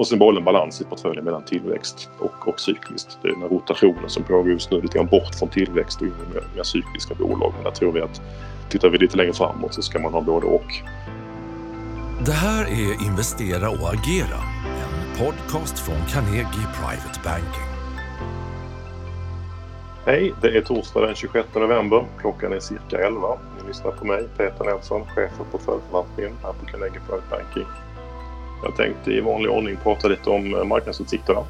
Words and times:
Och 0.00 0.06
sen 0.06 0.22
en 0.22 0.44
balans 0.44 0.80
i 0.80 0.84
portföljen 0.84 1.24
mellan 1.24 1.42
tillväxt 1.42 2.10
och, 2.18 2.48
och 2.48 2.60
cykliskt. 2.60 3.18
Det 3.22 3.28
är 3.28 3.32
den 3.32 3.42
här 3.42 3.48
rotationen 3.48 4.10
som 4.10 4.22
pågår 4.22 4.50
just 4.50 4.70
nu 4.70 4.80
lite 4.80 4.98
grann 4.98 5.06
bort 5.06 5.34
från 5.34 5.48
tillväxt 5.48 6.00
och 6.00 6.06
in 6.06 6.12
i 6.12 6.34
mer, 6.34 6.44
mer 6.56 6.62
cykliska 6.62 7.14
bolag. 7.14 7.52
Men 7.54 7.64
där 7.64 7.70
tror 7.70 7.92
vi 7.92 8.00
att 8.00 8.22
tittar 8.68 8.88
vi 8.88 8.98
lite 8.98 9.16
längre 9.16 9.32
framåt 9.32 9.74
så 9.74 9.82
ska 9.82 9.98
man 9.98 10.12
ha 10.12 10.20
både 10.20 10.46
och. 10.46 10.74
Det 12.26 12.32
här 12.32 12.64
är 12.64 13.06
Investera 13.06 13.70
och 13.70 13.88
agera, 13.94 14.40
en 14.82 15.26
podcast 15.26 15.78
från 15.78 16.06
Carnegie 16.08 16.66
Private 16.74 17.20
Banking. 17.24 17.70
Hej, 20.06 20.34
det 20.42 20.56
är 20.56 20.60
torsdag 20.60 21.00
den 21.00 21.14
26 21.14 21.48
november. 21.54 22.04
Klockan 22.20 22.52
är 22.52 22.60
cirka 22.60 22.98
11. 23.06 23.38
Ni 23.60 23.68
lyssnar 23.68 23.90
på 23.90 24.04
mig, 24.04 24.28
Peter 24.36 24.64
Nelson, 24.64 25.04
chef 25.04 25.30
för 25.36 25.44
portföljförvaltningen 25.44 26.32
här 26.42 26.52
på 26.52 26.66
Carnegie 26.66 27.00
Private 27.06 27.26
Banking. 27.30 27.89
Jag 28.62 28.76
tänkte 28.76 29.12
i 29.12 29.20
vanlig 29.20 29.50
ordning 29.50 29.76
prata 29.82 30.08
lite 30.08 30.30
om 30.30 30.54
eh, 30.54 30.64
marknadsutsikterna 30.64 31.44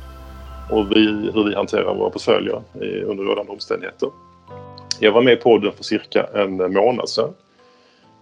och 0.70 0.92
vi, 0.92 1.30
hur 1.34 1.44
vi 1.44 1.54
hanterar 1.54 1.94
våra 1.94 2.10
portföljer 2.10 2.62
eh, 2.74 3.10
under 3.10 3.24
rådande 3.24 3.52
omständigheter. 3.52 4.10
Jag 5.00 5.12
var 5.12 5.22
med 5.22 5.32
i 5.32 5.36
podden 5.36 5.72
för 5.72 5.84
cirka 5.84 6.26
en 6.34 6.72
månad 6.72 7.08
sedan. 7.08 7.34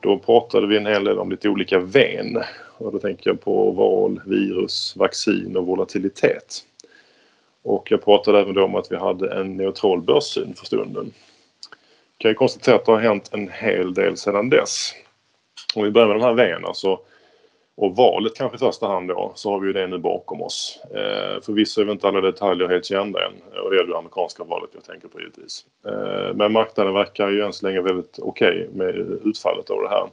Då 0.00 0.18
pratade 0.18 0.66
vi 0.66 0.76
en 0.76 0.86
hel 0.86 1.04
del 1.04 1.18
om 1.18 1.30
lite 1.30 1.48
olika 1.48 1.78
ven 1.78 2.38
och 2.78 2.92
då 2.92 2.98
tänker 2.98 3.30
jag 3.30 3.40
på 3.40 3.70
val, 3.70 4.20
virus, 4.26 4.96
vaccin 4.96 5.56
och 5.56 5.66
volatilitet. 5.66 6.64
Och 7.62 7.90
jag 7.90 8.04
pratade 8.04 8.40
även 8.40 8.54
då 8.54 8.64
om 8.64 8.74
att 8.74 8.92
vi 8.92 8.96
hade 8.96 9.40
en 9.40 9.56
neutral 9.56 10.00
börssyn 10.00 10.54
för 10.54 10.66
stunden. 10.66 11.04
Jag 11.04 12.18
kan 12.18 12.30
ju 12.30 12.34
konstatera 12.34 12.76
att 12.76 12.84
det 12.84 12.92
har 12.92 13.00
hänt 13.00 13.30
en 13.32 13.48
hel 13.48 13.94
del 13.94 14.16
sedan 14.16 14.50
dess. 14.50 14.92
Om 15.74 15.84
vi 15.84 15.90
börjar 15.90 16.08
med 16.08 16.16
de 16.16 16.22
här 16.22 16.34
vägarna 16.34 16.74
så 16.74 17.00
och 17.78 17.96
valet 17.96 18.34
kanske 18.34 18.56
i 18.56 18.58
första 18.58 18.86
hand 18.86 19.08
då, 19.08 19.32
så 19.34 19.50
har 19.50 19.60
vi 19.60 19.66
ju 19.66 19.72
det 19.72 19.86
nu 19.86 19.98
bakom 19.98 20.42
oss. 20.42 20.80
Eh, 20.94 21.42
förvisso 21.42 21.80
är 21.80 21.84
vi 21.84 21.92
inte 21.92 22.08
alla 22.08 22.20
detaljer 22.20 22.68
helt 22.68 22.84
kända 22.84 23.26
än 23.26 23.32
eh, 23.54 23.58
och 23.58 23.70
det 23.70 23.76
är 23.76 23.86
det 23.86 23.98
amerikanska 23.98 24.44
valet 24.44 24.70
jag 24.74 24.84
tänker 24.84 25.08
på 25.08 25.20
givetvis. 25.20 25.64
Eh, 25.86 26.34
men 26.34 26.52
marknaden 26.52 26.94
verkar 26.94 27.28
ju 27.28 27.42
än 27.42 27.52
så 27.52 27.66
länge 27.66 27.80
väldigt 27.80 28.18
okej 28.18 28.68
okay 28.72 28.78
med 28.78 28.94
utfallet 29.24 29.70
av 29.70 29.82
det 29.82 29.88
här. 29.88 30.08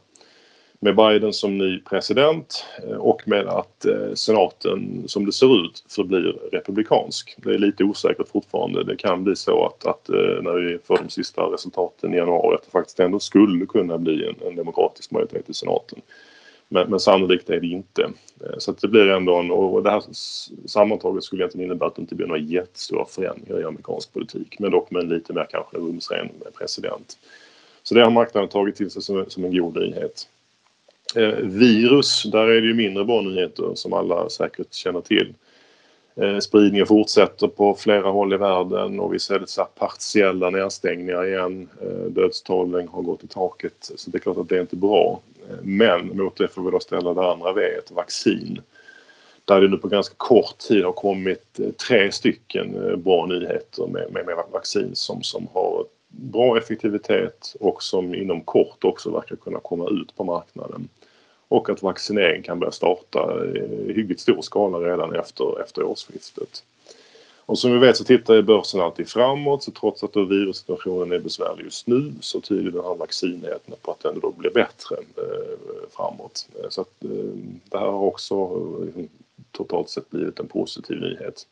Med 0.80 0.96
Biden 0.96 1.34
som 1.34 1.58
ny 1.58 1.82
president 1.82 2.66
eh, 2.84 2.98
och 2.98 3.28
med 3.28 3.48
att 3.48 3.86
eh, 3.86 4.14
senaten 4.14 5.04
som 5.08 5.26
det 5.26 5.32
ser 5.32 5.66
ut 5.66 5.84
förblir 5.90 6.40
republikansk. 6.52 7.36
Det 7.38 7.50
är 7.50 7.58
lite 7.58 7.84
osäkert 7.84 8.28
fortfarande. 8.28 8.84
Det 8.84 8.96
kan 8.96 9.24
bli 9.24 9.36
så 9.36 9.66
att, 9.66 9.86
att 9.86 10.10
eh, 10.10 10.42
när 10.42 10.54
vi 10.54 10.80
får 10.84 10.98
de 10.98 11.10
sista 11.10 11.42
resultaten 11.42 12.14
i 12.14 12.18
januari 12.18 12.56
att 12.56 12.64
det 12.64 12.72
faktiskt 12.72 13.00
ändå 13.00 13.20
skulle 13.20 13.66
kunna 13.66 13.98
bli 13.98 14.28
en, 14.28 14.48
en 14.48 14.56
demokratisk 14.56 15.12
majoritet 15.12 15.50
i 15.50 15.54
senaten. 15.54 16.02
Men, 16.68 16.90
men 16.90 17.00
sannolikt 17.00 17.50
är 17.50 17.60
det 17.60 17.68
inte. 17.68 18.04
Eh, 18.42 18.58
så 18.58 18.72
att 18.72 18.82
det 18.82 18.88
blir 18.88 19.10
ändå 19.10 19.36
en, 19.36 19.52
och 19.52 19.84
det 19.84 19.92
här 19.92 20.04
sammantaget 20.66 21.24
skulle 21.24 21.42
egentligen 21.42 21.66
innebära 21.66 21.88
att 21.88 21.96
det 21.96 22.02
inte 22.02 22.16
blir 22.16 22.28
några 22.28 22.42
jättestora 22.42 23.06
förändringar 23.06 23.62
i 23.62 23.64
amerikansk 23.64 24.14
politik. 24.14 24.60
Men 24.60 24.72
dock 24.72 24.92
med 24.92 25.04
en 25.04 25.10
lite 25.10 25.34
mer 25.34 25.48
kanske 25.50 25.78
rumsren 25.78 26.30
president. 26.58 27.18
Så 27.84 27.96
det 27.96 28.04
har 28.04 28.12
marknaden 28.12 28.50
tagit 28.50 28.76
till 28.76 28.92
sig 28.92 29.02
som, 29.02 29.26
som 29.28 29.46
en 29.46 29.58
god 29.58 29.76
nyhet. 29.76 30.28
Eh, 31.16 31.36
virus, 31.42 32.24
där 32.24 32.48
är 32.48 32.62
det 32.62 32.68
ju 32.68 32.74
mindre 32.74 33.06
bra 33.06 33.22
nyheter 33.22 33.72
som 33.76 33.94
alla 33.94 34.30
säkert 34.30 34.74
känner 34.74 35.02
till. 35.02 35.34
Eh, 36.22 36.40
spridningen 36.40 36.88
fortsätter 36.88 37.48
på 37.48 37.76
flera 37.76 38.10
håll 38.10 38.34
i 38.34 38.38
världen 38.38 39.00
och 39.00 39.14
vi 39.14 39.20
ser 39.20 39.40
lite 39.40 39.66
partiella 39.76 40.50
nedstängningar 40.50 41.26
igen. 41.26 41.70
Eh, 41.82 42.12
dödstalen 42.12 42.88
har 42.88 43.02
gått 43.02 43.24
i 43.24 43.28
taket 43.28 43.92
så 43.96 44.10
det 44.10 44.18
är 44.18 44.20
klart 44.20 44.38
att 44.38 44.50
det 44.50 44.58
är 44.58 44.62
inte 44.62 44.76
bra. 44.76 45.22
Eh, 45.50 45.56
men 45.64 46.18
mot 46.18 46.38
det 46.38 46.48
får 46.48 46.62
vi 46.64 46.72
då 46.72 46.80
ställa 46.80 47.14
det 47.14 47.32
andra 47.32 47.54
V, 47.54 47.62
ett 47.62 47.92
vaccin. 47.92 48.62
Där 49.46 49.62
det 49.62 49.68
nu 49.68 49.78
på 49.78 49.88
ganska 49.88 50.16
kort 50.18 50.58
tid 50.58 50.84
har 50.86 50.92
kommit 50.92 51.60
tre 51.88 52.12
stycken 52.12 53.02
bra 53.04 53.26
nyheter 53.26 53.88
med, 53.88 54.12
med, 54.12 54.26
med 54.26 54.36
vaccin 54.52 54.92
som, 54.94 55.24
som 55.24 55.48
har 55.54 55.86
bra 56.08 56.58
effektivitet 56.58 57.56
och 57.60 57.84
som 57.84 58.16
inom 58.16 58.42
kort 58.42 58.84
också 58.84 59.12
verkar 59.12 59.36
kunna 59.36 59.60
komma 59.60 59.90
ut 59.90 60.16
på 60.16 60.24
marknaden 60.24 60.88
och 61.56 61.70
att 61.70 61.84
vaccinering 61.84 62.44
kan 62.44 62.60
börja 62.60 62.72
starta 62.72 63.46
i 63.46 63.94
hyggligt 63.94 64.22
stor 64.22 64.42
skala 64.42 64.78
redan 64.78 65.16
efter, 65.16 65.62
efter 65.62 65.84
årsskiftet. 65.84 66.64
Och 67.48 67.60
som 67.60 67.72
vi 67.72 67.78
vet 67.78 67.98
så 67.98 68.04
tittar 68.04 68.42
börsen 68.42 68.82
alltid 68.82 69.10
framåt 69.10 69.64
så 69.64 69.72
trots 69.72 70.04
att 70.04 70.16
virussituationen 70.16 71.12
är 71.12 71.20
besvärlig 71.20 71.64
just 71.64 71.88
nu 71.88 72.14
så 72.22 72.42
tyder 72.42 72.72
den 72.72 72.84
här 72.84 72.96
vaccinheten 72.96 73.76
på 73.82 73.92
att 73.92 74.00
den 74.00 74.20
då 74.20 74.32
blir 74.32 74.50
bättre 74.50 74.96
eh, 74.96 75.90
framåt. 75.92 76.48
Så 76.70 76.82
att 76.82 77.04
eh, 77.04 77.10
det 77.70 77.78
här 77.78 77.86
har 77.86 78.00
också 78.00 78.36
eh, 78.36 79.04
totalt 79.52 79.90
sett 79.90 80.10
blivit 80.10 80.40
en 80.40 80.48
positiv 80.48 80.98
nyhet. 80.98 81.48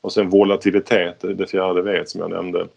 Och 0.00 0.12
sen 0.12 0.30
volatilitet, 0.30 1.20
det 1.20 1.46
fjärde 1.46 1.82
V 1.82 2.02
som 2.06 2.20
jag 2.20 2.30
nämnde 2.30 2.68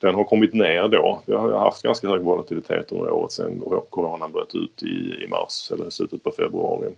den 0.00 0.14
har 0.14 0.24
kommit 0.24 0.54
ner 0.54 0.88
då. 0.88 1.22
Vi 1.26 1.34
har 1.34 1.52
haft 1.52 1.82
ganska 1.82 2.08
hög 2.08 2.20
volatilitet 2.20 2.92
under 2.92 3.10
året 3.10 3.32
sedan 3.32 3.62
coronan 3.90 4.32
bröt 4.32 4.54
ut 4.54 4.82
i, 4.82 5.24
i 5.24 5.26
mars 5.30 5.70
eller 5.72 5.90
slutet 5.90 6.22
på 6.22 6.30
februari. 6.30 6.90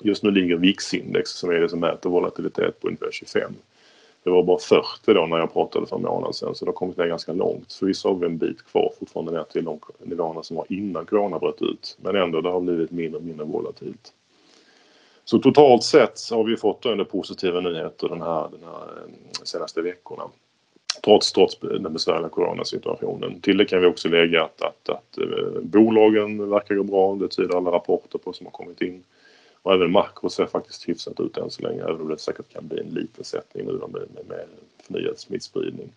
Just 0.00 0.22
nu 0.22 0.30
ligger 0.30 0.56
VIX-index 0.56 1.24
som 1.24 1.50
är 1.50 1.54
det 1.54 1.68
som 1.68 1.80
mäter 1.80 2.10
volatilitet 2.10 2.80
på 2.80 2.86
ungefär 2.86 3.10
25. 3.12 3.52
Det 4.22 4.30
var 4.30 4.42
bara 4.42 4.58
40 4.58 5.14
då 5.14 5.26
när 5.26 5.38
jag 5.38 5.52
pratade 5.52 5.86
för 5.86 5.96
en 5.96 6.02
månad 6.02 6.34
sedan 6.34 6.54
så 6.54 6.64
det 6.64 6.68
har 6.68 6.74
kommit 6.74 6.96
ner 6.96 7.06
ganska 7.06 7.32
långt. 7.32 7.72
Förvisso 7.72 8.08
har 8.08 8.14
vi 8.14 8.26
en 8.26 8.38
bit 8.38 8.66
kvar 8.66 8.92
fortfarande 8.98 9.32
ner 9.32 9.44
till 9.44 9.64
de 9.64 9.80
nivåerna 9.98 10.42
som 10.42 10.56
var 10.56 10.66
innan 10.68 11.06
corona 11.06 11.38
bröt 11.38 11.62
ut. 11.62 11.98
Men 12.02 12.16
ändå, 12.16 12.40
det 12.40 12.48
har 12.48 12.60
blivit 12.60 12.90
mindre 12.90 13.18
och 13.18 13.24
mindre 13.24 13.46
volatilt. 13.46 14.12
Så 15.24 15.38
totalt 15.38 15.82
sett 15.82 16.20
har 16.30 16.44
vi 16.44 16.56
fått 16.56 16.86
ändå 16.86 17.04
positiva 17.04 17.60
nyheter 17.60 18.08
den 18.08 18.22
här, 18.22 18.48
den 18.50 18.60
här 18.64 18.82
eh, 18.82 19.42
senaste 19.42 19.82
veckorna 19.82 20.24
trots, 21.02 21.32
trots 21.32 21.58
den 21.60 21.92
besvärliga 21.92 22.28
coronasituationen. 22.28 23.40
Till 23.40 23.56
det 23.56 23.64
kan 23.64 23.80
vi 23.80 23.86
också 23.86 24.08
lägga 24.08 24.44
att, 24.44 24.62
att, 24.62 24.88
att 24.88 25.18
eh, 25.18 25.60
bolagen 25.62 26.50
verkar 26.50 26.74
gå 26.74 26.82
bra, 26.82 27.14
det 27.14 27.28
tyder 27.28 27.56
alla 27.56 27.70
rapporter 27.70 28.18
på 28.18 28.32
som 28.32 28.46
har 28.46 28.50
kommit 28.50 28.80
in. 28.80 29.04
Och 29.62 29.74
även 29.74 29.92
makro 29.92 30.28
ser 30.28 30.46
faktiskt 30.46 30.88
hyfsat 30.88 31.20
ut 31.20 31.36
än 31.36 31.50
så 31.50 31.62
länge, 31.62 31.82
även 31.82 32.00
om 32.00 32.08
det 32.08 32.18
säkert 32.18 32.52
kan 32.52 32.68
bli 32.68 32.80
en 32.80 32.94
liten 32.94 33.24
sättning 33.24 33.66
nu 33.66 33.72
med, 33.72 33.90
med, 33.90 34.26
med 34.28 34.46
förnyad 34.86 35.18
smittspridning. 35.18 35.92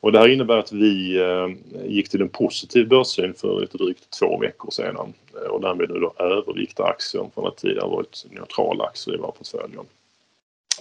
Och 0.00 0.12
det 0.12 0.18
här 0.18 0.28
innebär 0.28 0.58
att 0.58 0.72
vi 0.72 1.20
eh, 1.20 1.48
gick 1.86 2.08
till 2.08 2.22
en 2.22 2.28
positiv 2.28 2.88
börssyn 2.88 3.34
för 3.34 3.60
lite 3.60 3.78
drygt 3.78 4.10
två 4.18 4.38
veckor 4.38 4.70
sedan 4.70 5.12
eh, 5.34 5.50
och 5.50 5.60
därmed 5.60 5.90
nu 5.90 6.00
då 6.00 6.12
övervikta 6.18 6.84
aktier 6.84 7.30
från 7.34 7.46
att 7.46 7.56
tidigare 7.56 7.88
varit 7.88 8.26
neutrala 8.30 8.84
aktier 8.84 9.14
i 9.14 9.18
våra 9.18 9.30
portföljer. 9.30 9.84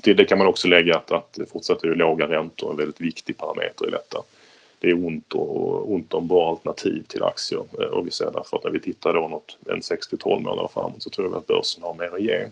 Till 0.02 0.16
det 0.16 0.26
kan 0.26 0.38
man 0.38 0.48
också 0.48 0.68
lägga 0.68 0.96
att, 0.96 1.12
att 1.12 1.40
fortsatt 1.52 1.84
är 1.84 1.96
låga 1.96 2.28
räntor 2.28 2.72
en 2.72 2.78
väldigt 2.78 3.02
viktig 3.02 3.38
parameter 3.38 3.88
i 3.88 3.92
detta. 3.92 4.24
Det 4.80 4.90
är 4.90 5.06
ont, 5.06 5.34
och, 5.34 5.92
ont 5.92 6.14
om 6.14 6.28
bra 6.28 6.50
alternativ 6.50 7.04
till 7.08 7.24
aktier 7.24 7.64
eh, 7.80 7.88
och 7.88 8.08
vi 8.08 8.12
ser 8.12 8.32
därför 8.32 8.58
att 8.58 8.64
när 8.64 8.72
vi 8.72 8.80
tittar 8.80 9.14
då 9.14 9.28
något 9.28 9.58
en 9.70 9.84
6 9.84 10.08
till 10.08 10.18
12 10.18 10.42
månader 10.42 10.70
framåt 10.74 11.04
så 11.04 11.10
tror 11.10 11.30
vi 11.30 11.36
att 11.36 11.48
börsen 11.48 11.84
har 11.84 11.94
mer 11.94 12.16
att 12.16 12.22
ge. 12.22 12.48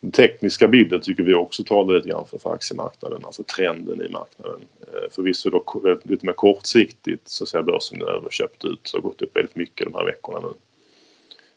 Den 0.00 0.12
tekniska 0.12 0.68
bilden 0.68 1.00
tycker 1.00 1.22
vi 1.22 1.34
också 1.34 1.64
talar 1.64 1.94
lite 1.94 2.08
grann 2.08 2.26
för, 2.26 2.38
för 2.38 2.54
aktiemarknaden, 2.54 3.24
alltså 3.24 3.42
trenden 3.42 4.02
i 4.02 4.08
marknaden. 4.08 4.60
Eh, 4.80 5.10
förvisso 5.10 5.50
då 5.50 5.96
lite 6.02 6.26
mer 6.26 6.32
kortsiktigt 6.32 7.28
så 7.28 7.46
ser 7.46 7.62
börsen 7.62 8.02
överköpt 8.02 8.64
ut, 8.64 8.80
så 8.82 8.96
har 8.96 9.02
gått 9.02 9.22
upp 9.22 9.36
väldigt 9.36 9.56
mycket 9.56 9.86
de 9.86 9.94
här 9.94 10.04
veckorna 10.04 10.40
nu. 10.40 10.54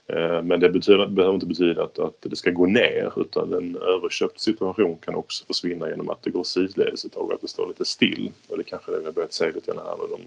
Eh, 0.08 0.42
men 0.44 0.60
det 0.60 0.70
betyder, 0.70 1.08
behöver 1.08 1.34
inte 1.34 1.46
betyda 1.46 1.84
att, 1.84 2.00
att 2.00 2.16
det 2.22 2.36
ska 2.36 2.52
gå 2.52 2.66
ner 2.66 3.14
utan 3.18 3.54
en 3.54 3.76
överköpt 3.76 4.40
situation 4.40 4.98
kan 4.98 5.16
också 5.16 5.46
försvinna 5.46 5.90
genom 5.90 6.10
att 6.10 6.24
det 6.24 6.30
går 6.30 6.44
sidledes 6.44 7.06
ett 7.06 7.14
tag, 7.14 7.34
att 7.34 7.42
det 7.42 7.48
står 7.48 7.68
lite 7.68 7.86
still. 7.86 8.32
Och 8.48 8.58
det 8.58 8.64
kanske 8.64 8.92
det 8.92 9.00
vi 9.00 9.06
har 9.06 9.12
börjat 9.12 9.34
se 9.34 9.52
lite 9.52 9.72
grann 9.72 9.86
här 9.86 9.98
de, 10.10 10.22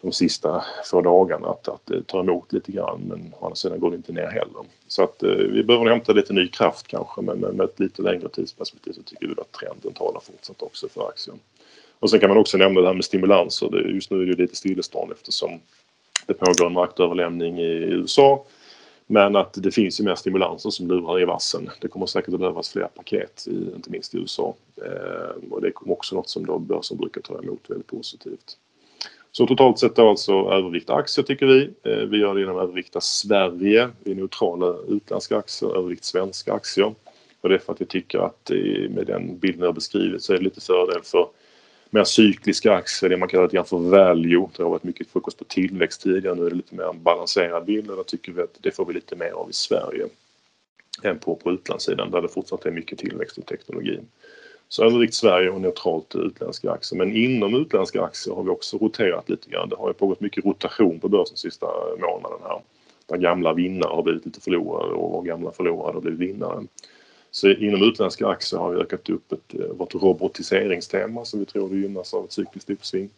de 0.00 0.12
sista 0.12 0.64
få 0.84 1.00
dagarna 1.00 1.48
att, 1.48 1.68
att 1.68 1.86
det 1.86 2.02
tar 2.02 2.20
emot 2.20 2.52
lite 2.52 2.72
grann 2.72 3.00
men 3.08 3.34
å 3.40 3.44
andra 3.44 3.56
sidan 3.56 3.80
går 3.80 3.90
det 3.90 3.96
inte 3.96 4.12
ner 4.12 4.26
heller. 4.26 4.64
Så 4.86 5.02
att 5.02 5.22
eh, 5.22 5.30
vi 5.30 5.64
behöver 5.64 5.90
hämta 5.90 6.12
lite 6.12 6.32
ny 6.32 6.48
kraft 6.48 6.86
kanske 6.86 7.22
men 7.22 7.38
med, 7.38 7.54
med 7.54 7.64
ett 7.64 7.80
lite 7.80 8.02
längre 8.02 8.28
tidsperspektiv 8.28 8.92
så 8.92 9.02
tycker 9.02 9.26
vi 9.26 9.32
att 9.32 9.52
trenden 9.52 9.92
talar 9.92 10.20
fortsatt 10.20 10.62
också 10.62 10.88
för 10.88 11.08
aktien. 11.08 11.38
Och 11.98 12.10
sen 12.10 12.20
kan 12.20 12.28
man 12.28 12.38
också 12.38 12.58
nämna 12.58 12.80
det 12.80 12.86
här 12.86 12.94
med 12.94 13.04
stimulanser. 13.04 13.88
Just 13.94 14.10
nu 14.10 14.22
är 14.22 14.26
det 14.26 14.42
lite 14.42 14.56
stillestånd 14.56 15.12
eftersom 15.12 15.60
det 16.26 16.34
pågår 16.34 16.66
en 16.66 16.72
maktöverlämning 16.72 17.60
i 17.60 17.72
USA 17.72 18.44
men 19.06 19.36
att 19.36 19.54
det 19.62 19.70
finns 19.70 20.00
ju 20.00 20.04
mer 20.04 20.14
stimulanser 20.14 20.70
som 20.70 20.88
lurar 20.88 21.20
i 21.20 21.24
vassen. 21.24 21.70
Det 21.80 21.88
kommer 21.88 22.06
säkert 22.06 22.34
att 22.34 22.40
behövas 22.40 22.68
fler 22.68 22.88
paket, 22.94 23.46
inte 23.76 23.90
minst 23.90 24.14
i 24.14 24.18
USA. 24.18 24.54
Eh, 24.76 25.50
och 25.50 25.60
det 25.60 25.68
är 25.68 25.90
också 25.90 26.14
något 26.14 26.28
som 26.28 26.46
då 26.46 26.58
börsen 26.58 26.96
brukar 26.96 27.20
ta 27.20 27.38
emot 27.42 27.70
väldigt 27.70 27.86
positivt. 27.86 28.58
Så 29.32 29.46
totalt 29.46 29.78
sett 29.78 29.96
då 29.96 30.10
alltså 30.10 30.32
övervikta 30.32 30.94
aktier 30.94 31.24
tycker 31.24 31.46
vi. 31.46 31.70
Eh, 31.82 31.96
vi 31.96 32.18
gör 32.18 32.34
det 32.34 32.40
genom 32.40 32.56
att 32.56 32.62
övervikta 32.62 33.00
Sverige. 33.00 33.90
Vi 34.04 34.10
är 34.10 34.14
neutrala 34.14 34.76
utländska 34.88 35.36
aktier, 35.36 35.76
övervikt 35.76 36.04
svenska 36.04 36.52
aktier. 36.52 36.94
Och 37.40 37.48
det 37.48 37.54
är 37.54 37.58
för 37.58 37.72
att 37.72 37.80
vi 37.80 37.86
tycker 37.86 38.18
att 38.18 38.50
med 38.90 39.06
den 39.06 39.38
bilden 39.38 39.64
jag 39.64 39.74
beskrivit 39.74 40.22
så 40.22 40.32
är 40.32 40.38
det 40.38 40.44
lite 40.44 40.60
fördel 40.60 41.02
för 41.02 41.28
mer 41.94 42.04
cykliska 42.04 42.72
aktier, 42.72 43.10
det 43.10 43.16
man 43.16 43.28
kallar 43.28 43.44
lite 43.44 43.56
grann 43.56 43.66
för 43.66 43.78
value. 43.78 44.48
Det 44.56 44.62
har 44.62 44.70
varit 44.70 44.84
mycket 44.84 45.08
fokus 45.08 45.34
på 45.34 45.44
tillväxt 45.44 46.02
tidigare, 46.02 46.34
nu 46.34 46.46
är 46.46 46.50
det 46.50 46.56
lite 46.56 46.74
mer 46.74 46.84
en 46.84 47.02
balanserad 47.02 47.64
bild 47.64 47.90
och 47.90 47.96
då 47.96 48.04
tycker 48.04 48.32
vi 48.32 48.42
att 48.42 48.58
det 48.60 48.70
får 48.70 48.86
vi 48.86 48.94
lite 48.94 49.16
mer 49.16 49.30
av 49.30 49.50
i 49.50 49.52
Sverige. 49.52 50.06
än 51.02 51.18
på, 51.18 51.36
på 51.36 51.52
utlandssidan 51.52 52.10
där 52.10 52.22
det 52.22 52.28
fortsatt 52.28 52.66
är 52.66 52.70
mycket 52.70 52.98
tillväxt 52.98 53.38
i 53.38 53.42
teknologin. 53.42 54.06
Så 54.68 54.84
övervikt 54.84 55.14
Sverige 55.14 55.50
och 55.50 55.60
neutralt 55.60 56.14
utländska 56.14 56.70
aktier. 56.70 56.98
Men 56.98 57.16
inom 57.16 57.54
utländska 57.54 58.02
aktier 58.02 58.34
har 58.34 58.42
vi 58.42 58.50
också 58.50 58.78
roterat 58.78 59.28
lite 59.28 59.50
grann. 59.50 59.68
Det 59.68 59.76
har 59.76 59.88
ju 59.88 59.94
pågått 59.94 60.20
mycket 60.20 60.44
rotation 60.44 61.00
på 61.00 61.08
börsen 61.08 61.36
sista 61.36 61.66
månaden 62.00 62.38
här. 62.42 62.60
Där 63.06 63.16
gamla 63.16 63.52
vinnare 63.52 63.94
har 63.94 64.02
blivit 64.02 64.26
lite 64.26 64.40
förlorare 64.40 64.92
och 64.92 65.26
gamla 65.26 65.52
förlorare 65.52 65.92
har 65.92 66.00
blivit 66.00 66.20
vinnare. 66.20 66.64
Så 67.34 67.48
inom 67.48 67.82
utländska 67.82 68.26
aktier 68.26 68.60
har 68.60 68.70
vi 68.70 68.80
ökat 68.80 69.10
upp 69.10 69.32
ett, 69.32 69.54
eh, 69.54 69.66
vårt 69.66 69.94
robotiseringstema 69.94 71.24
som 71.24 71.40
vi 71.40 71.46
tror 71.46 71.76
gynnas 71.76 72.14
av 72.14 72.24
ett 72.24 72.32
cykliskt 72.32 72.70
uppsving. 72.70 73.10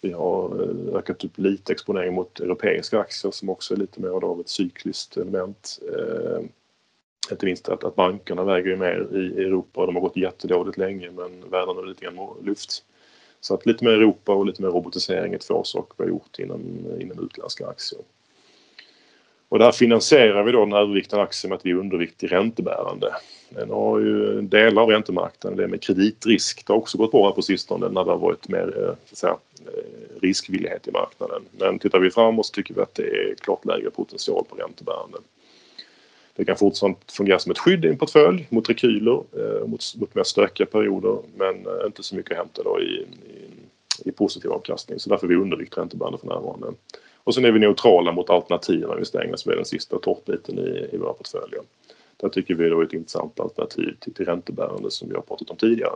Vi 0.00 0.12
har 0.12 0.62
eh, 0.62 0.96
ökat 0.96 1.24
upp 1.24 1.38
lite 1.38 1.72
exponering 1.72 2.14
mot 2.14 2.40
europeiska 2.40 3.00
aktier 3.00 3.30
som 3.30 3.48
också 3.48 3.74
är 3.74 3.78
lite 3.78 4.00
mer 4.00 4.24
av 4.24 4.40
ett 4.40 4.48
cykliskt 4.48 5.16
element. 5.16 5.78
Eh, 5.92 6.44
inte 7.30 7.46
minst 7.46 7.68
att, 7.68 7.84
att 7.84 7.96
bankerna 7.96 8.44
väger 8.44 8.76
mer 8.76 9.08
i 9.12 9.44
Europa. 9.44 9.86
De 9.86 9.94
har 9.94 10.02
gått 10.02 10.16
jättedåligt 10.16 10.78
länge 10.78 11.10
men 11.10 11.50
världen 11.50 11.76
har 11.76 11.86
lite 11.86 12.04
grann 12.04 12.28
luft. 12.42 12.84
Så 13.40 13.54
att 13.54 13.66
lite 13.66 13.84
mer 13.84 13.92
Europa 13.92 14.34
och 14.34 14.46
lite 14.46 14.62
mer 14.62 14.68
robotisering 14.68 15.34
är 15.34 15.38
två 15.38 15.64
saker 15.64 15.94
vi 15.96 16.04
har 16.04 16.10
gjort 16.10 16.38
inom, 16.38 16.60
inom 17.00 17.24
utländska 17.24 17.66
aktier. 17.66 18.00
Och 19.48 19.58
där 19.58 19.72
finansierar 19.72 20.42
vi 20.42 20.52
då 20.52 20.64
den 20.64 20.72
överviktade 20.74 21.22
aktien 21.22 21.48
med 21.48 21.56
att 21.56 21.66
vi 21.66 21.70
är 21.70 21.74
underviktig 21.74 22.32
räntebärande. 22.32 23.14
Den 23.50 23.70
har 23.70 23.98
ju 23.98 24.42
delar 24.42 24.82
av 24.82 24.88
räntemarknaden, 24.88 25.58
det 25.58 25.68
med 25.68 25.82
kreditrisk, 25.82 26.66
det 26.66 26.72
har 26.72 26.78
också 26.78 26.98
gått 26.98 27.10
bra 27.10 27.26
här 27.28 27.34
på 27.34 27.42
sistone 27.42 27.88
när 27.88 28.04
det 28.04 28.10
har 28.10 28.18
varit 28.18 28.48
mer 28.48 28.74
eh, 28.76 28.94
så 29.04 29.12
att 29.12 29.18
säga, 29.18 29.36
eh, 29.66 30.20
riskvillighet 30.22 30.88
i 30.88 30.90
marknaden. 30.90 31.42
Men 31.58 31.78
tittar 31.78 31.98
vi 31.98 32.10
framåt 32.10 32.46
så 32.46 32.52
tycker 32.52 32.74
vi 32.74 32.80
att 32.80 32.94
det 32.94 33.02
är 33.02 33.34
klart 33.34 33.64
lägre 33.64 33.90
potential 33.90 34.44
på 34.48 34.56
räntebärande. 34.56 35.18
Det 36.36 36.44
kan 36.44 36.56
fortsatt 36.56 37.12
fungera 37.12 37.38
som 37.38 37.52
ett 37.52 37.58
skydd 37.58 37.84
i 37.84 37.88
en 37.88 37.98
portfölj 37.98 38.46
mot 38.48 38.68
rekyler, 38.68 39.22
eh, 39.32 39.66
mot, 39.66 39.94
mot 39.96 40.14
mer 40.14 40.22
stökiga 40.22 40.66
perioder 40.66 41.18
men 41.36 41.66
inte 41.86 42.02
så 42.02 42.16
mycket 42.16 42.32
att 42.32 42.38
hämta 42.38 42.62
då 42.62 42.80
i, 42.80 42.84
i, 42.84 44.08
i 44.08 44.12
positiv 44.12 44.50
avkastning. 44.50 44.98
Så 44.98 45.10
därför 45.10 45.26
är 45.26 45.28
vi 45.28 45.36
undervikt 45.36 45.78
räntebärande 45.78 46.18
för 46.18 46.26
närvarande. 46.26 46.72
Och 47.28 47.34
sen 47.34 47.44
är 47.44 47.52
vi 47.52 47.58
neutrala 47.58 48.12
mot 48.12 48.30
alternativa 48.30 48.94
investeringar 48.94 49.36
som 49.36 49.52
är 49.52 49.56
den 49.56 49.64
sista 49.64 49.98
toppbiten 49.98 50.58
i, 50.58 50.88
i 50.92 50.96
våra 50.96 51.12
portföljer. 51.12 51.60
Där 52.16 52.28
tycker 52.28 52.54
vi 52.54 52.68
då 52.68 52.80
är 52.80 52.84
ett 52.84 52.92
intressant 52.92 53.40
alternativ 53.40 53.96
till, 54.00 54.14
till 54.14 54.24
räntebärande 54.26 54.90
som 54.90 55.08
vi 55.08 55.14
har 55.14 55.22
pratat 55.22 55.50
om 55.50 55.56
tidigare. 55.56 55.92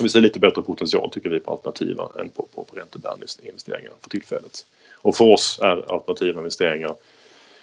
Vi 0.00 0.08
ser 0.08 0.20
lite 0.20 0.40
bättre 0.40 0.62
potential 0.62 1.10
tycker 1.10 1.30
vi 1.30 1.40
på 1.40 1.50
alternativa 1.50 2.10
än 2.20 2.28
på, 2.28 2.48
på, 2.54 2.64
på 2.64 2.76
räntebärande 2.76 3.26
investeringar 3.42 3.92
för 4.00 4.10
tillfället. 4.10 4.66
Och 4.94 5.16
för 5.16 5.24
oss 5.24 5.60
är 5.62 5.92
alternativa 5.92 6.38
investeringar 6.38 6.94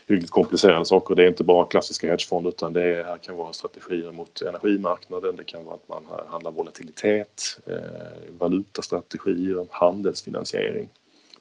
hyggligt 0.08 0.32
komplicerade 0.32 0.86
saker. 0.86 1.16
Det 1.16 1.24
är 1.24 1.28
inte 1.28 1.44
bara 1.44 1.66
klassiska 1.66 2.08
hedgefonder 2.08 2.50
utan 2.50 2.74
det 2.74 2.84
är, 2.84 3.04
här 3.04 3.18
kan 3.18 3.36
vara 3.36 3.54
strategier 3.54 4.12
mot 4.12 4.42
energimarknaden. 4.42 5.36
Det 5.36 5.44
kan 5.44 5.66
vara 5.66 5.76
att 5.76 5.88
man 5.88 6.04
handlar 6.28 6.52
volatilitet, 6.52 7.60
eh, 7.68 8.38
valutastrategier, 8.40 9.68
handelsfinansiering 9.72 10.90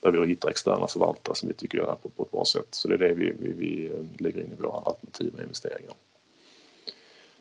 där 0.03 0.11
vi 0.11 0.27
hittar 0.27 0.49
externa 0.49 0.87
förvaltare 0.87 1.35
som 1.35 1.49
vi 1.49 1.55
tycker 1.55 1.79
gör 1.79 1.85
det 1.85 1.91
här 1.91 1.99
på, 1.99 2.09
på 2.09 2.23
ett 2.23 2.31
bra 2.31 2.45
sätt. 2.45 2.69
Så 2.71 2.89
det 2.89 2.95
är 2.95 2.99
det 2.99 3.15
vi, 3.15 3.33
vi, 3.39 3.53
vi 3.53 3.87
eh, 3.87 4.23
lägger 4.23 4.41
in 4.41 4.53
i 4.59 4.63
våra 4.63 4.73
alternativa 4.73 5.43
investeringar. 5.43 5.95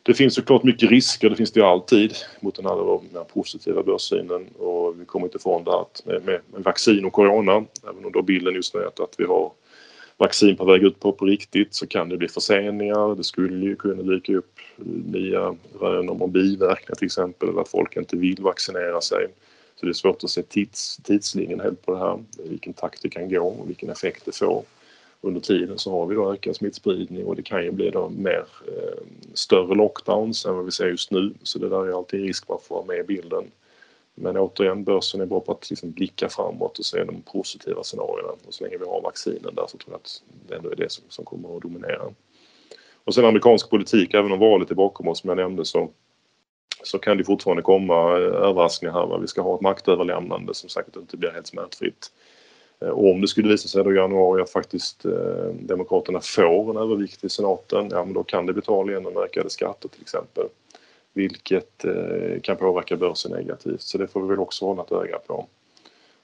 Det 0.02 0.14
finns 0.14 0.34
såklart 0.34 0.62
mycket 0.62 0.90
risker, 0.90 1.30
det 1.30 1.36
finns 1.36 1.52
det 1.52 1.60
ju 1.60 1.66
alltid 1.66 2.14
mot 2.40 2.54
den 2.54 2.66
här 2.66 3.00
mer 3.12 3.24
positiva 3.24 3.82
börssynen 3.82 4.48
och 4.58 5.00
vi 5.00 5.04
kommer 5.04 5.26
inte 5.26 5.36
ifrån 5.36 5.64
det 5.64 5.80
att 5.80 6.02
med, 6.04 6.24
med, 6.24 6.40
med, 6.52 6.62
vaccin 6.62 7.04
och 7.04 7.12
corona, 7.12 7.64
även 7.82 8.04
om 8.04 8.12
då 8.12 8.22
bilden 8.22 8.54
just 8.54 8.74
nu 8.74 8.80
är 8.80 8.86
att 8.86 9.14
vi 9.18 9.24
har 9.24 9.52
vaccin 10.16 10.56
på 10.56 10.64
väg 10.64 10.82
ut 10.82 11.00
på, 11.00 11.12
på 11.12 11.24
riktigt 11.24 11.74
så 11.74 11.86
kan 11.86 12.08
det 12.08 12.16
bli 12.16 12.28
förseningar. 12.28 13.14
Det 13.14 13.24
skulle 13.24 13.66
ju 13.66 13.76
kunna 13.76 14.02
dyka 14.02 14.36
upp 14.36 14.58
nya 15.06 15.56
rön 15.80 16.08
om 16.08 16.32
biverkningar 16.32 16.94
till 16.94 17.06
exempel 17.06 17.48
eller 17.48 17.60
att 17.60 17.68
folk 17.68 17.96
inte 17.96 18.16
vill 18.16 18.42
vaccinera 18.42 19.00
sig. 19.00 19.26
Så 19.82 19.86
det 19.86 19.90
är 19.90 19.94
svårt 19.94 20.24
att 20.24 20.30
se 20.30 20.42
tids, 20.42 20.96
tidslinjen 20.96 21.60
helt 21.60 21.86
på 21.86 21.92
det 21.92 21.98
här, 21.98 22.18
vilken 22.38 22.72
takt 22.72 23.02
det 23.02 23.08
kan 23.08 23.28
gå 23.28 23.46
och 23.46 23.68
vilken 23.68 23.90
effekt 23.90 24.24
det 24.24 24.36
får. 24.36 24.62
Under 25.20 25.40
tiden 25.40 25.78
så 25.78 25.90
har 25.90 26.06
vi 26.06 26.14
då 26.14 26.32
ökad 26.32 26.56
smittspridning 26.56 27.26
och 27.26 27.36
det 27.36 27.42
kan 27.42 27.64
ju 27.64 27.70
bli 27.70 27.90
då 27.90 28.08
mer 28.08 28.44
eh, 28.66 29.02
större 29.34 29.74
lockdowns 29.74 30.46
än 30.46 30.54
vad 30.54 30.64
vi 30.64 30.70
ser 30.70 30.86
just 30.88 31.10
nu. 31.10 31.34
Så 31.42 31.58
det 31.58 31.68
där 31.68 31.88
är 31.88 31.96
alltid 31.96 32.20
en 32.20 32.26
risk 32.26 32.44
att 32.48 32.62
få 32.62 32.74
vara 32.74 32.84
med 32.84 32.98
i 32.98 33.02
bilden. 33.02 33.44
Men 34.14 34.36
återigen, 34.36 34.84
börsen 34.84 35.20
är 35.20 35.26
bra 35.26 35.40
på 35.40 35.52
att 35.52 35.70
liksom 35.70 35.90
blicka 35.90 36.28
framåt 36.28 36.78
och 36.78 36.84
se 36.84 37.04
de 37.04 37.22
positiva 37.22 37.82
scenarierna. 37.82 38.32
Och 38.46 38.54
så 38.54 38.64
länge 38.64 38.78
vi 38.78 38.84
har 38.84 39.00
vaccinen 39.02 39.54
där 39.54 39.66
så 39.68 39.78
tror 39.78 39.92
jag 39.92 39.94
att 39.94 40.22
det 40.48 40.54
ändå 40.54 40.70
är 40.70 40.76
det 40.76 40.92
som, 40.92 41.04
som 41.08 41.24
kommer 41.24 41.56
att 41.56 41.62
dominera. 41.62 42.14
Och 43.04 43.14
sen 43.14 43.24
amerikansk 43.24 43.70
politik, 43.70 44.14
även 44.14 44.32
om 44.32 44.38
valet 44.38 44.70
är 44.70 44.74
bakom 44.74 45.08
oss 45.08 45.20
som 45.20 45.28
jag 45.28 45.36
nämnde 45.36 45.64
så 45.64 45.90
så 46.82 46.98
kan 46.98 47.16
det 47.16 47.24
fortfarande 47.24 47.62
komma 47.62 47.94
eh, 47.94 48.48
överraskningar 48.48 48.92
här. 48.92 49.18
Vi 49.18 49.26
ska 49.26 49.42
ha 49.42 49.54
ett 49.54 49.60
maktöverlämnande 49.60 50.54
som 50.54 50.68
säkert 50.68 50.96
inte 50.96 51.16
blir 51.16 51.30
helt 51.30 51.46
smärtfritt. 51.46 52.10
Eh, 52.80 52.88
och 52.88 53.10
om 53.10 53.20
det 53.20 53.28
skulle 53.28 53.48
visa 53.48 53.68
sig 53.68 53.84
då 53.84 53.92
i 53.92 53.96
januari 53.96 54.42
att 54.42 54.50
faktiskt 54.50 55.04
eh, 55.04 55.54
Demokraterna 55.60 56.20
får 56.20 56.70
en 56.70 56.76
övervikt 56.76 57.24
i 57.24 57.28
senaten, 57.28 57.88
ja 57.90 58.04
men 58.04 58.14
då 58.14 58.22
kan 58.22 58.46
det 58.46 58.52
bli 58.52 58.62
tal 58.62 58.90
igen 58.90 59.06
om 59.06 59.16
ökade 59.16 59.50
skatter 59.50 59.88
till 59.88 60.02
exempel. 60.02 60.44
Vilket 61.14 61.84
eh, 61.84 62.40
kan 62.42 62.56
påverka 62.56 62.96
börsen 62.96 63.32
negativt 63.32 63.82
så 63.82 63.98
det 63.98 64.06
får 64.06 64.22
vi 64.22 64.28
väl 64.28 64.38
också 64.38 64.64
hålla 64.64 64.82
ett 64.82 64.92
öga 64.92 65.18
på. 65.18 65.46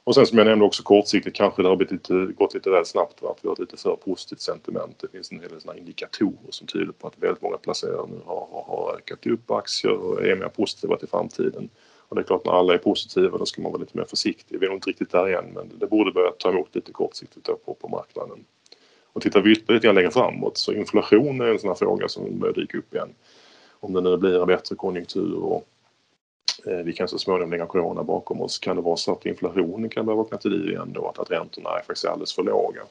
Och 0.09 0.15
sen 0.15 0.27
som 0.27 0.39
jag 0.39 0.47
nämnde 0.47 0.65
också 0.65 0.83
kortsiktigt 0.83 1.37
kanske 1.37 1.63
det 1.63 1.69
har 1.69 1.77
blivit 1.77 1.93
lite, 1.93 2.15
gått 2.15 2.55
lite 2.55 2.71
väl 2.71 2.85
snabbt 2.85 3.23
va? 3.23 3.31
att 3.31 3.45
vi 3.45 3.49
har 3.49 3.53
ett 3.53 3.59
lite 3.59 3.77
för 3.77 3.97
positivt 3.97 4.41
sentiment. 4.41 4.99
Det 5.01 5.09
finns 5.09 5.33
en 5.33 5.41
hel 5.41 5.49
del 5.49 5.61
såna 5.61 5.77
indikatorer 5.77 6.51
som 6.51 6.67
tyder 6.67 6.93
på 6.93 7.07
att 7.07 7.19
väldigt 7.19 7.43
många 7.43 7.57
placerare 7.57 8.07
nu 8.07 8.21
har, 8.27 8.49
har, 8.53 8.65
har 8.67 8.97
ökat 8.97 9.27
upp 9.27 9.51
aktier 9.51 9.93
och 9.93 10.27
är 10.27 10.37
mer 10.37 10.49
positiva 10.49 10.97
till 10.97 11.09
framtiden. 11.09 11.69
Och 12.09 12.17
det 12.17 12.23
är 12.23 12.25
klart 12.25 12.45
när 12.45 12.53
alla 12.53 12.75
är 12.75 12.79
positiva 12.79 13.39
då 13.39 13.47
ska 13.47 13.63
man 13.63 13.73
vara 13.73 13.81
lite 13.81 13.97
mer 13.97 14.05
försiktig. 14.05 14.61
Vi 14.61 14.67
är 14.67 14.71
nog 14.71 14.77
inte 14.77 14.91
riktigt 14.91 15.11
där 15.11 15.27
än, 15.27 15.45
men 15.55 15.79
det 15.79 15.87
borde 15.87 16.13
börja 16.13 16.31
ta 16.31 16.51
emot 16.51 16.75
lite 16.75 16.93
kortsiktigt 16.93 17.47
då 17.47 17.57
på, 17.57 17.75
på 17.75 17.89
marknaden. 17.89 18.45
Och 19.13 19.23
tittar 19.23 19.41
vi 19.41 19.53
ytterligare 19.53 19.75
lite 19.75 19.93
längre 19.93 20.11
framåt 20.11 20.59
så 20.59 20.73
inflation 20.73 21.41
är 21.41 21.47
en 21.47 21.59
sån 21.59 21.69
här 21.69 21.75
fråga 21.75 22.09
som 22.09 22.39
börjar 22.39 22.55
dyka 22.55 22.79
upp 22.79 22.95
igen. 22.95 23.15
Om 23.81 23.93
det 23.93 24.01
nu 24.01 24.17
blir 24.17 24.41
en 24.41 24.47
bättre 24.47 24.77
konjunktur 24.77 25.35
och 25.35 25.69
Eh, 26.67 26.77
vi 26.77 26.93
kan 26.93 27.09
så 27.09 27.19
småningom 27.19 27.51
lägga 27.51 27.67
corona 27.67 28.03
bakom 28.03 28.41
oss. 28.41 28.59
Kan 28.59 28.77
det 28.77 28.83
vara 28.83 28.97
så 28.97 29.13
att 29.13 29.27
inflationen 29.27 29.91
kan 29.91 30.07
börja 30.07 30.17
vakna 30.17 30.39
till 30.39 30.51
liv 30.51 30.71
igen 30.71 30.93
då? 30.95 31.09
Att, 31.09 31.19
att 31.19 31.31
räntorna 31.31 31.71
är 31.71 31.83
faktiskt 31.83 32.05
alldeles 32.05 32.35
för 32.35 32.43
låga? 32.43 32.83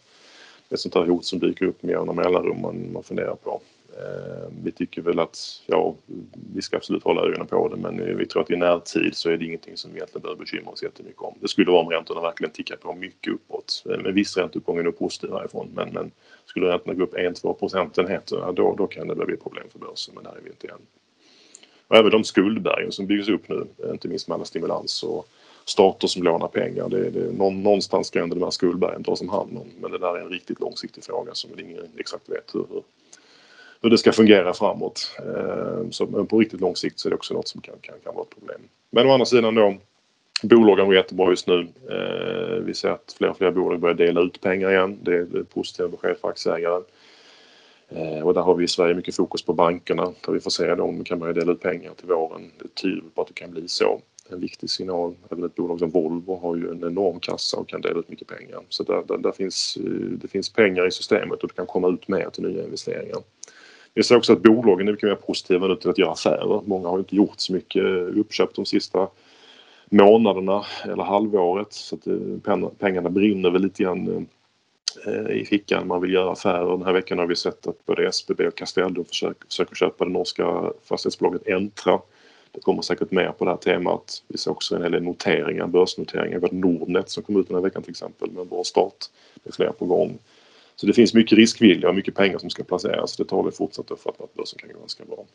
Det 0.69 0.73
är 0.73 0.75
ett 0.75 0.79
sånt 0.79 0.95
här 0.95 1.05
hot 1.05 1.25
som 1.25 1.39
dyker 1.39 1.65
upp 1.65 1.83
med 1.83 1.91
jämna 1.91 2.13
mellanrum 2.13 2.61
man, 2.61 2.91
man 2.93 3.03
funderar 3.03 3.35
på. 3.35 3.61
Eh, 3.97 4.49
vi 4.63 4.71
tycker 4.71 5.01
väl 5.01 5.19
att, 5.19 5.37
ja, 5.65 5.95
vi 6.53 6.61
ska 6.61 6.77
absolut 6.77 7.03
hålla 7.03 7.21
ögonen 7.21 7.47
på 7.47 7.67
det 7.67 7.77
men 7.77 8.17
vi 8.17 8.25
tror 8.25 8.41
att 8.41 8.51
i 8.51 8.55
närtid 8.55 9.15
så 9.15 9.29
är 9.29 9.37
det 9.37 9.45
ingenting 9.45 9.77
som 9.77 9.91
vi 9.91 9.97
egentligen 9.97 10.21
behöver 10.21 10.39
bekymra 10.39 10.71
oss 10.71 10.83
jättemycket 10.83 11.21
om. 11.21 11.37
Det 11.41 11.47
skulle 11.47 11.71
vara 11.71 11.81
om 11.81 11.89
räntorna 11.89 12.21
verkligen 12.21 12.51
tickar 12.51 12.75
på 12.75 12.93
mycket 12.93 13.33
uppåt. 13.33 13.83
Eh, 13.89 13.97
med 13.97 14.13
viss 14.13 14.37
ränteuppgång 14.37 14.77
är 14.77 14.83
nog 14.83 14.99
positiv 14.99 15.31
härifrån 15.31 15.69
men, 15.75 15.89
men 15.93 16.11
skulle 16.45 16.67
räntorna 16.67 16.93
gå 16.93 17.03
upp 17.03 17.15
1-2 17.15 17.53
procentenheter, 17.53 18.51
då, 18.53 18.75
då 18.77 18.87
kan 18.87 19.07
det 19.07 19.15
bli 19.15 19.37
problem 19.37 19.65
för 19.71 19.79
börsen 19.79 20.15
men 20.15 20.23
där 20.23 20.31
är 20.31 20.41
vi 20.43 20.49
inte 20.49 20.67
än. 20.67 20.79
Och 21.87 21.95
även 21.95 22.11
de 22.11 22.23
skuldbergen 22.23 22.91
som 22.91 23.07
byggs 23.07 23.29
upp 23.29 23.49
nu, 23.49 23.67
eh, 23.83 23.91
inte 23.91 24.07
minst 24.07 24.27
med 24.27 24.35
alla 24.35 24.45
stimulans 24.45 25.03
och 25.03 25.27
stater 25.65 26.07
som 26.07 26.23
lånar 26.23 26.47
pengar. 26.47 26.89
Det, 26.89 27.09
det, 27.09 27.37
någonstans 27.37 28.07
ska 28.07 28.19
ändå 28.19 28.35
de 28.35 28.43
här 28.43 28.51
skuldbergen 28.51 29.03
tas 29.03 29.21
om 29.21 29.29
hand 29.29 29.57
om. 29.57 29.67
Men 29.81 29.91
det 29.91 29.97
där 29.97 30.17
är 30.17 30.21
en 30.21 30.29
riktigt 30.29 30.59
långsiktig 30.59 31.03
fråga 31.03 31.33
som 31.33 31.59
ingen 31.59 31.79
exakt 31.97 32.29
vet 32.29 32.55
hur, 32.55 32.65
hur 33.81 33.89
det 33.89 33.97
ska 33.97 34.11
fungera 34.11 34.53
framåt. 34.53 35.11
Eh, 35.19 35.89
så, 35.91 36.05
men 36.05 36.27
på 36.27 36.39
riktigt 36.39 36.61
lång 36.61 36.75
sikt 36.75 36.99
så 36.99 37.07
är 37.07 37.09
det 37.09 37.15
också 37.15 37.33
något 37.33 37.47
som 37.47 37.61
kan, 37.61 37.75
kan, 37.81 37.95
kan 38.03 38.15
vara 38.15 38.23
ett 38.23 38.39
problem. 38.39 38.61
Men 38.89 39.07
å 39.07 39.13
andra 39.13 39.25
sidan 39.25 39.55
då, 39.55 39.77
bolagen 40.43 40.85
går 40.85 40.95
jättebra 40.95 41.29
just 41.29 41.47
nu. 41.47 41.67
Eh, 41.89 42.63
vi 42.63 42.73
ser 42.73 42.89
att 42.89 43.15
fler 43.17 43.29
och 43.29 43.37
fler 43.37 43.51
bolag 43.51 43.79
börjar 43.79 43.95
dela 43.95 44.21
ut 44.21 44.41
pengar 44.41 44.71
igen. 44.71 44.97
Det 45.01 45.15
är, 45.15 45.43
positiva 45.43 45.87
besked 45.87 46.17
för 46.21 46.29
aktieägaren. 46.29 46.83
Eh, 47.89 48.21
och 48.21 48.33
där 48.33 48.41
har 48.41 48.55
vi 48.55 48.63
i 48.63 48.67
Sverige 48.67 48.95
mycket 48.95 49.15
fokus 49.15 49.41
på 49.41 49.53
bankerna 49.53 50.13
där 50.25 50.33
vi 50.33 50.39
får 50.39 50.51
se 50.51 50.71
om 50.71 50.77
de 50.77 51.03
kan 51.03 51.19
börja 51.19 51.33
dela 51.33 51.51
ut 51.51 51.61
pengar 51.61 51.91
till 51.93 52.07
våren. 52.07 52.51
Det 52.57 52.75
tyder 52.75 53.03
på 53.15 53.21
att 53.21 53.27
det 53.27 53.33
kan 53.33 53.51
bli 53.51 53.67
så. 53.67 54.01
En 54.29 54.39
viktig 54.39 54.69
signal. 54.69 55.15
Även 55.31 55.43
ett 55.43 55.55
bolag 55.55 55.79
som 55.79 55.89
Volvo 55.89 56.39
har 56.39 56.55
ju 56.55 56.71
en 56.71 56.83
enorm 56.83 57.19
kassa 57.19 57.57
och 57.57 57.69
kan 57.69 57.81
dela 57.81 57.99
ut 57.99 58.09
mycket 58.09 58.27
pengar. 58.27 58.61
Så 58.69 58.83
där, 58.83 59.03
där, 59.07 59.17
där 59.17 59.31
finns, 59.31 59.77
eh, 59.77 59.91
det 59.91 60.27
finns 60.27 60.53
pengar 60.53 60.87
i 60.87 60.91
systemet 60.91 61.43
och 61.43 61.47
det 61.47 61.55
kan 61.55 61.65
komma 61.65 61.87
ut 61.87 62.07
mer 62.07 62.29
till 62.29 62.43
nya 62.43 62.63
investeringar. 62.63 63.17
Vi 63.93 64.03
ser 64.03 64.17
också 64.17 64.33
att 64.33 64.41
bolagen 64.41 64.87
är 64.87 64.91
mycket 64.91 65.09
mer 65.09 65.15
positiva 65.15 65.67
nu 65.67 65.75
till 65.75 65.89
att 65.89 65.97
göra 65.97 66.11
affärer. 66.11 66.61
Många 66.65 66.89
har 66.89 66.99
inte 66.99 67.15
gjort 67.15 67.39
så 67.39 67.53
mycket 67.53 67.83
uppköp 68.17 68.55
de 68.55 68.65
sista 68.65 69.07
månaderna 69.89 70.65
eller 70.83 71.03
halvåret 71.03 71.73
så 71.73 71.95
att 71.95 72.07
eh, 72.07 72.69
pengarna 72.79 73.09
brinner 73.09 73.49
väl 73.49 73.61
lite 73.61 73.83
grann 73.83 74.27
Eh, 75.05 75.37
i 75.37 75.45
fickan, 75.45 75.87
man 75.87 76.01
vill 76.01 76.13
göra 76.13 76.31
affärer. 76.31 76.71
Den 76.71 76.85
här 76.85 76.93
veckan 76.93 77.19
har 77.19 77.27
vi 77.27 77.35
sett 77.35 77.67
att 77.67 77.85
både 77.85 78.07
SBB 78.07 78.47
och 78.47 78.55
Castellum 78.55 79.05
försöker, 79.05 79.47
försöker 79.47 79.75
köpa 79.75 80.05
det 80.05 80.11
norska 80.11 80.71
fastighetsbolaget 80.83 81.47
Entra. 81.47 81.99
Det 82.51 82.61
kommer 82.61 82.81
säkert 82.81 83.11
mer 83.11 83.31
på 83.31 83.45
det 83.45 83.51
här 83.51 83.57
temat. 83.57 84.23
Vi 84.27 84.37
ser 84.37 84.51
också 84.51 84.75
en 84.75 84.81
hel 84.81 84.91
del 84.91 85.03
noteringar, 85.03 85.67
börsnoteringar. 85.67 86.39
Vi 86.39 86.47
har 86.47 86.53
Nordnet 86.53 87.09
som 87.09 87.23
kom 87.23 87.39
ut 87.39 87.47
den 87.47 87.55
här 87.55 87.63
veckan 87.63 87.83
till 87.83 87.91
exempel 87.91 88.31
med 88.31 88.41
en 88.41 88.47
bra 88.47 88.63
start. 88.63 89.05
Det 89.43 89.49
är 89.49 89.53
fler 89.53 89.71
på 89.71 89.85
gång. 89.85 90.17
Så 90.75 90.87
det 90.87 90.93
finns 90.93 91.13
mycket 91.13 91.37
riskvilja 91.37 91.89
och 91.89 91.95
mycket 91.95 92.15
pengar 92.15 92.37
som 92.37 92.49
ska 92.49 92.63
placeras. 92.63 93.17
Det 93.17 93.25
talar 93.25 93.51
fortsatt 93.51 93.87
för 93.87 94.09
att 94.09 94.33
börsen 94.33 94.59
kan 94.59 94.69
gå 94.73 94.79
ganska 94.79 95.05
bra. 95.05 95.25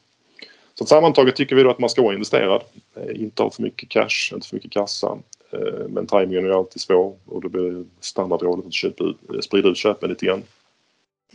Så 0.75 0.87
sammantaget 0.87 1.37
tycker 1.37 1.57
vi 1.57 1.63
då 1.63 1.71
att 1.71 1.79
man 1.79 1.91
ska 1.91 2.03
vara 2.03 2.15
investerad. 2.15 2.63
Eh, 2.97 3.23
inte 3.23 3.43
ha 3.43 3.51
för 3.51 3.63
mycket 3.63 3.89
cash, 3.89 4.31
inte 4.33 4.49
för 4.49 4.57
mycket 4.57 4.71
kassa. 4.71 5.19
Eh, 5.53 5.89
men 5.89 6.07
tajmingen 6.07 6.47
är 6.47 6.51
alltid 6.51 6.83
svår 6.83 7.17
och 7.27 7.41
då 7.41 7.49
blir 7.49 7.85
standardrådet 8.01 8.67
att 8.67 8.73
köpa 8.73 9.05
ut, 9.05 9.17
eh, 9.35 9.41
sprida 9.41 9.69
ut 9.69 9.77
köpen 9.77 10.09
lite 10.11 10.27
grann. 10.27 10.43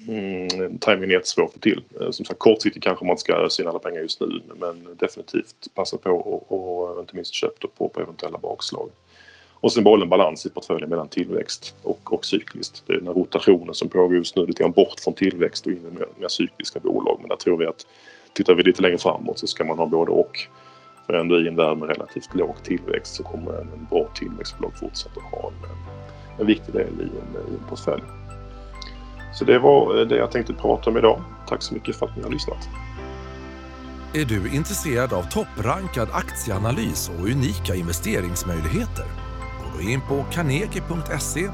Mm, 0.08 0.78
tajmingen 0.78 1.10
är 1.10 1.14
jättesvår 1.14 1.46
att 1.46 1.54
få 1.54 1.60
till. 1.60 1.84
Eh, 2.02 2.12
som 2.12 2.26
sagt 2.26 2.40
kortsiktigt 2.40 2.84
kanske 2.84 3.06
man 3.06 3.18
ska 3.18 3.34
ösa 3.36 3.62
in 3.62 3.70
alla 3.70 3.80
pengar 3.80 4.02
just 4.02 4.20
nu 4.20 4.42
men 4.56 4.88
definitivt 5.00 5.68
passa 5.74 5.98
på 5.98 6.12
och, 6.12 6.52
och 6.52 7.00
inte 7.00 7.16
minst 7.16 7.34
köpa 7.34 7.68
på, 7.78 7.90
på 7.90 8.02
eventuella 8.02 8.38
bakslag. 8.38 8.90
Och 9.60 9.74
sen 9.74 9.84
behålla 9.84 10.04
en 10.04 10.10
balans 10.10 10.46
i 10.46 10.50
portföljen 10.50 10.90
mellan 10.90 11.08
tillväxt 11.08 11.76
och, 11.84 12.14
och 12.14 12.26
cykliskt. 12.26 12.84
Det 12.86 12.94
är 12.94 12.98
den 12.98 13.08
här 13.08 13.14
rotationen 13.14 13.74
som 13.74 13.90
pågår 13.90 14.16
just 14.16 14.36
nu 14.36 14.46
lite 14.46 14.64
grann 14.64 14.72
bort 14.72 15.00
från 15.00 15.14
tillväxt 15.14 15.66
och 15.66 15.72
in 15.72 15.78
i 15.78 16.00
mer, 16.00 16.08
mer 16.20 16.28
cykliska 16.28 16.80
bolag. 16.80 17.18
Men 17.20 17.30
där 17.30 17.36
tror 17.36 17.58
vi 17.58 17.66
att 17.66 17.88
tittar 18.34 18.56
vi 18.56 18.64
lite 18.64 18.82
längre 18.82 18.98
framåt 18.98 19.40
så 19.40 19.48
ska 19.48 19.64
man 19.64 19.78
ha 19.78 19.86
både 19.86 20.12
och. 20.12 20.48
För 21.08 21.14
ändå 21.14 21.40
i 21.40 21.48
en 21.48 21.56
värld 21.56 21.78
med 21.78 21.90
relativt 21.90 22.36
låg 22.36 22.64
tillväxt 22.64 23.16
så 23.16 23.24
kommer 23.24 23.52
en 23.52 23.88
bra 23.90 24.08
tillväxtbolag 24.14 24.74
fortsätta 24.80 25.20
att 25.20 25.32
ha 25.32 25.48
en, 25.48 25.70
en 26.40 26.48
viktig 26.48 26.74
del 26.74 27.02
i 27.02 27.04
en, 27.04 27.52
i 27.52 27.56
en 27.56 27.70
portfölj. 27.70 28.04
Så 29.34 29.46
det 29.46 29.60
var 29.60 30.00
eh, 30.00 30.08
det 30.08 30.18
jag 30.18 30.32
tänkte 30.32 30.54
prata 30.54 30.90
om 30.90 30.98
idag. 30.98 31.22
Tack 31.48 31.62
så 31.62 31.74
mycket 31.74 31.96
för 31.96 32.06
att 32.06 32.18
ni 32.18 32.24
har 32.24 32.30
lyssnat. 32.30 32.70
Är 34.14 34.26
du 34.26 34.56
intresserad 34.56 35.14
av 35.14 35.24
topprankad 35.24 36.10
aktieanalys 36.12 37.10
och 37.10 37.26
unika 37.26 37.76
investeringsmöjligheter? 37.76 39.06
Gå 39.64 39.84
då 39.84 39.90
in 39.90 40.02
på 40.02 40.26
carnegie.se 40.32 41.50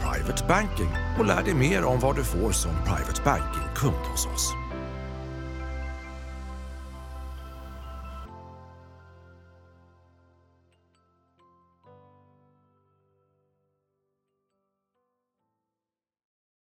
privatebanking 0.00 0.88
och 1.18 1.26
lär 1.26 1.42
dig 1.42 1.54
mer 1.54 1.84
om 1.84 2.00
vad 2.00 2.16
du 2.16 2.24
får 2.24 2.50
som 2.50 2.70
private 2.84 3.22
banking-kund 3.24 4.06
hos 4.10 4.26
oss. 4.26 4.59